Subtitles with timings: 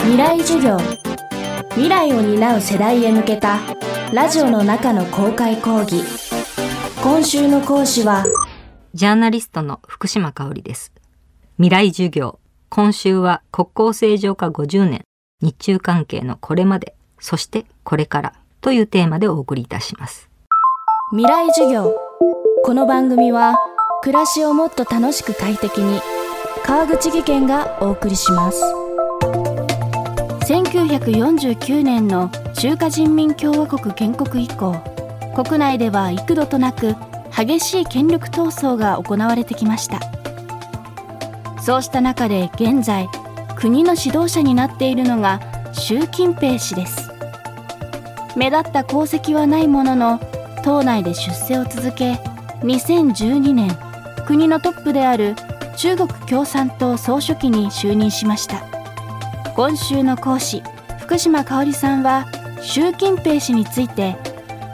[0.00, 0.78] 未来授業。
[1.70, 3.58] 未来を担う世代へ向けた
[4.12, 6.02] ラジオの中の公開講義。
[7.02, 8.24] 今週の講師は
[8.94, 10.92] ジャーナリストの福島香織です。
[11.56, 12.38] 未来授業。
[12.68, 15.04] 今週は国交正常化50年。
[15.40, 16.94] 日中関係のこれまで。
[17.20, 18.32] そしてこれから。
[18.60, 20.28] というテーマでお送りいたします。
[21.10, 21.94] 未来授業。
[22.64, 23.56] この番組は
[24.02, 26.00] 暮らしをもっと楽しく快適に
[26.64, 28.87] 川口義賢がお送りします
[30.48, 34.82] 1949年の中華人民共和国建国以降
[35.34, 36.94] 国内では幾度となく
[37.36, 40.00] 激しい権力闘争が行われてきました。
[41.60, 43.08] そうした中で現在
[43.56, 45.38] 国の指導者になっているのが
[45.74, 47.10] 習近平氏です。
[48.34, 50.18] 目立った功績はないものの
[50.64, 52.12] 党内で出世を続け
[52.62, 53.76] 2012年
[54.26, 55.34] 国のトップである
[55.76, 58.77] 中国共産党総書記に就任しました。
[59.58, 60.62] 今週の講師
[61.00, 62.26] 福島香織さんは
[62.62, 64.16] 習近平氏について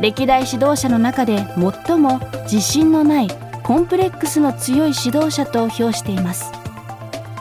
[0.00, 1.38] 歴代指導者の中で
[1.86, 3.28] 最も自信のない
[3.64, 6.52] コンプレックスの強い指導者と評しています。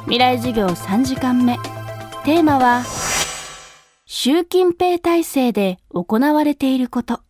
[0.06, 1.58] 未来授業3時間目。
[2.26, 2.82] テーマは
[4.08, 7.27] 習近平体制で行われていること。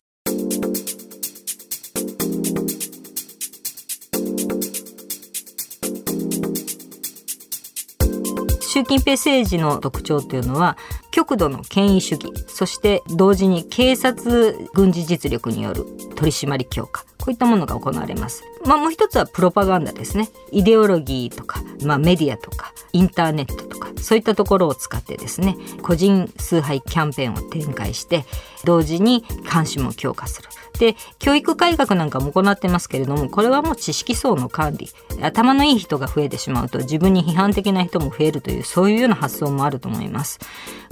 [8.78, 10.76] 習近平政治の特徴というのは
[11.10, 15.84] 極度の権威主義そして同時に警察軍事実力による
[16.14, 17.04] 取り締まり強化。
[17.18, 18.44] こういったものが行われます。
[18.64, 20.28] まあ、もう一つはプロパガンダですね。
[20.52, 28.24] イデオロギーとか、まあ、メディアとか、インターネットとか、そういったところを使ってですね、個人崇拝キャンペーンを展開して、
[28.64, 30.48] 同時に監視も強化する。
[30.78, 34.88] で教育改革なんかも行ってますけれどもこれはもう知識層の管理
[35.20, 40.38] 頭のいい人が増えてしまうと自分に批判的な人も増えるというそういうような発想もあると思います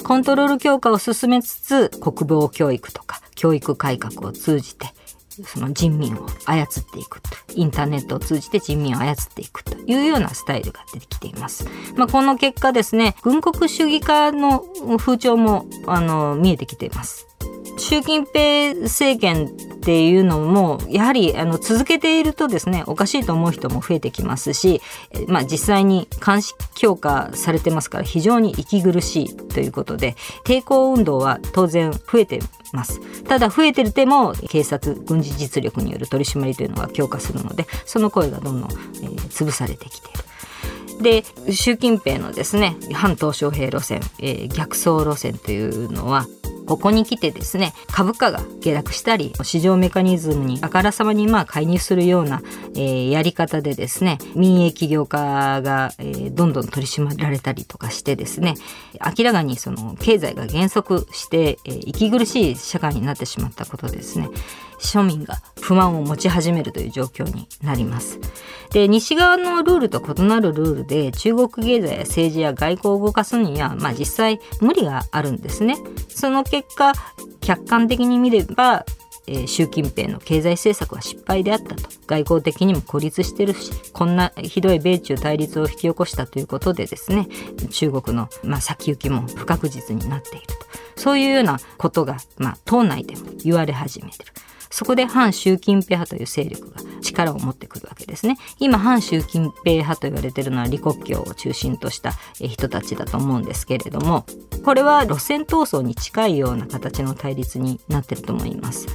[0.03, 4.89] コントロール強化を進めつつ国防教育とか教育改革を通じて
[5.45, 11.69] その人民を操っていくとインターネットを通じて人民を操っていくというようなスタイルが出てきています。
[11.97, 14.65] まあ、この結果ですね軍国主義化の
[14.99, 17.27] 風潮もあの見えてきています。
[17.79, 19.53] 習近平政権
[19.87, 24.83] っていうのもやはりあの続けているとですねおかしいと思う人も増えてきますし、
[25.29, 32.41] まあ、実際に監視強化されてますから非常に息苦しいということで抵抗運動は当然増えて
[32.73, 40.25] ますただ増えてるても警察軍事実力による取り締まりというのが強化するのでその声がどんどん、えー、潰されてきている。
[41.01, 46.27] で習近平のですね反鄧小平路線、えー、逆走路線というのは
[46.67, 52.43] ここに来てですね株価が下落したり市場メカニズムにあからさまにまあ介入するような、
[52.75, 58.55] えー、やり方でですね民営企業家が、えー、どんどん取り締まられたりとかしてですね
[59.17, 64.29] 明らかにその経済が減速して、えー、息苦しい社会になってしまったことですね。
[64.79, 68.19] 庶民が不満を持ち始めるという状況になります。
[68.73, 75.77] で西側のルールと異なるルールで中国経済や政治や外交を動かすには、まあ、実際無理があるんですね。
[76.09, 76.93] その結果
[77.41, 78.85] 客観的に見れば
[79.27, 87.27] えー、習近平の経済政策は失敗であったと外交的にも孤立してるしこんなひどい米中対立を引き起こしたということでですね
[87.71, 94.33] 中国の、まあ、先行きも不確実になっているとそういうようなことが、まあ、党内でも言われ始めてる。
[94.71, 98.37] そこで反習近平派という勢力が力を持ってくるわけですね。
[98.59, 104.27] 今反習近平派と言われているのは李克強を中心とした人たちだと思うんですけれども
[104.65, 108.87] これは路線闘争に近いような形の対立になってると思います。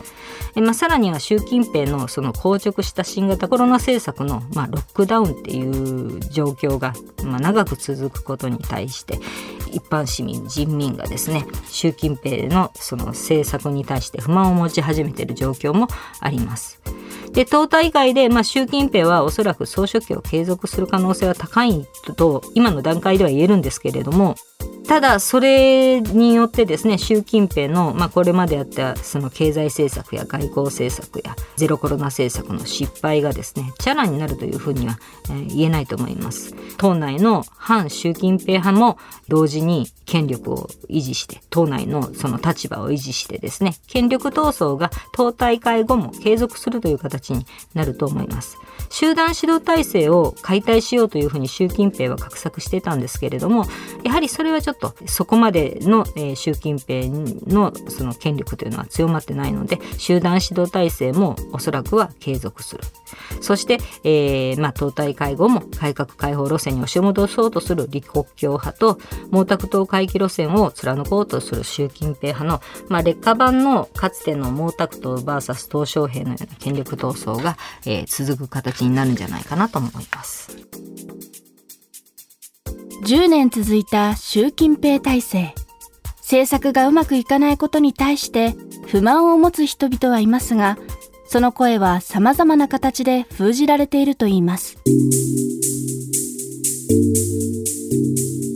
[0.56, 6.94] えまあ、さらには習近平のその硬直した新型コロナ政策の、まあ、ロックダウンっていう状況が、
[7.24, 9.20] まあ、長く続くことに対して
[9.72, 15.88] 一般市民人民がですね習近平のその政策に対して不満を持ち始めている状況も
[16.20, 16.82] あります。
[17.34, 21.88] で党大会で、まあ、習近平はおそらく総書記を継続する可能性は高い
[22.18, 24.36] と今の段階では言えるんですけれども
[24.88, 34.98] ただそれによってですね習近平の、まあ、これまでやったその経済政策や外交政策やゼロコロナ政策の失敗がですねチャラになるというふうには、
[35.30, 36.54] えー、言えないと思います。
[36.78, 38.98] 党内の反習近平派も
[39.28, 48.58] 同時に権力を維持して党内のその立場を維持してですね権力闘争が党大会後も継続するという形になると思います。
[48.90, 53.66] 集団指導体制を解体しようというふうに習近平は画策してたんですけれども
[54.04, 57.08] やはりそれはちょっととそこまでの、えー、習近平
[57.48, 62.84] のその権力というのは強まってないので集団指導体制もおそらくは継続する
[63.42, 80.58] そして、えーまあ、党大会後も改革開放路線に押し戻そうとする李克強派と毛沢東回帰路線を貫こうとする習近平派の、まあ、劣化版のかつての毛沢東 VS 鄧小平のような権力闘争が、えー、続く形になるんじゃないかなと思います。
[83.02, 85.56] 10年続いた習近平体制。
[86.18, 88.56] 政策がうまくいかないことに対して
[88.86, 90.78] 不満を持つ人々はいますが、
[91.26, 94.78] その声は様々な形で封じられているといいます。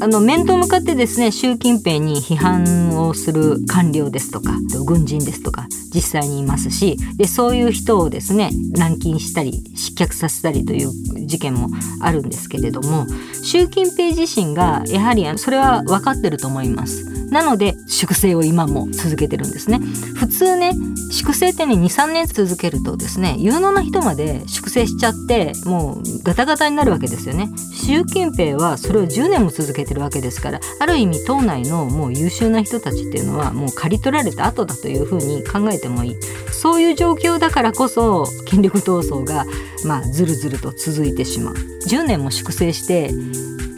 [0.02, 4.52] あの面と向かってですね習近平に批判をする官僚ですとか
[4.86, 10.92] 軍人ですとか実際にいますしでそういう人をですね軟禁したり失脚させたりという
[11.26, 11.70] 事件も
[12.02, 13.06] あるんですけれども
[13.44, 17.15] 習近平自身がやはりそれは分かってると思います。
[17.30, 19.80] なので粛清を今も続けてるんですね。
[20.16, 20.74] 普通ね
[21.12, 27.50] 粛清ってね23年続けるとですね有能な人まで粛清しちゃってもうガタガタになるわけですよね。
[27.74, 36.16] 習近平はそれを10年も続けてるわけですからある意味党内のもう優秀な人たちっていうのはもう刈り取られた後だというふうに考えてもいい。
[36.52, 39.46] そういう状況だからこそ権力闘争が
[39.86, 41.54] まあずるずると続いてしまう。
[41.88, 43.12] 10年も粛清して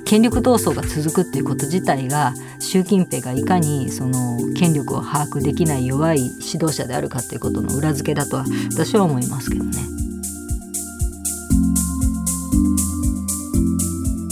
[0.07, 9.71] 権力闘争が続くっていうこと自体が習近平がいかにその権力を把握できない弱い指導者であるかっていうことの裏付けだとは私は思いますけどね。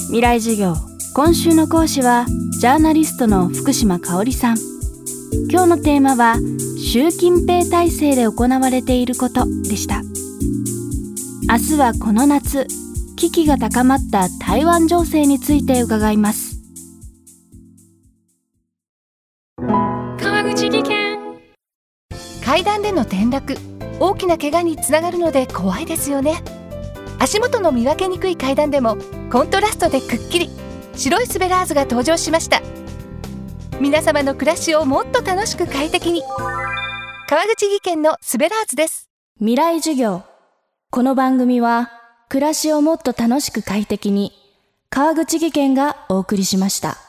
[0.08, 0.76] 未来授業
[1.14, 2.26] 今週の講師は
[2.62, 4.58] ジャーナリストの福島香織さん。
[5.52, 6.38] 今日のテーマは
[6.82, 10.02] 習近平体制で行われていることでした。
[11.52, 12.66] 明日はこの夏。
[13.16, 16.60] 危機が高まった台湾情勢について伺います。
[19.58, 21.18] 川口技研。
[22.44, 23.58] 階段での転落。
[24.00, 26.44] 大きな怪我につながるので怖いですよね。
[27.18, 28.98] 足元の見分けにくい階段でも
[29.32, 30.50] コントラストでくっきり。
[30.96, 32.62] 白いスベラーズが登場しました。
[33.80, 36.22] 皆様の暮らしをもっと楽しく快適に。
[37.30, 39.10] 川口技研のスベラーズです。
[39.38, 40.24] 未来授業。
[40.92, 41.90] この番組は
[42.30, 44.34] 暮らしをもっと楽しく快適に
[44.90, 47.05] 川口技研がお送りしました。